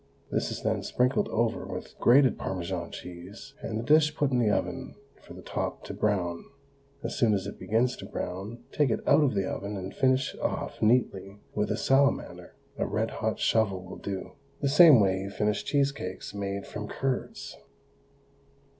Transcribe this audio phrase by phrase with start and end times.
[0.31, 4.49] This is then sprinkled over with grated Parmesan cheese and the dish put in the
[4.49, 6.45] oven for the top to brown.
[7.03, 10.33] As soon as it begins to brown take it out of the oven and finish
[10.33, 15.19] it off neatly with a salamander (a red hot shovel will do), the same way
[15.19, 17.55] you finish cheese cakes made from curds.